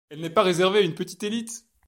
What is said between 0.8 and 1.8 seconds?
une petite élite.